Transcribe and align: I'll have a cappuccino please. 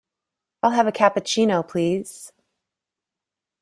I'll 0.63 0.71
have 0.71 0.87
a 0.87 0.91
cappuccino 0.91 1.61
please. 1.61 2.33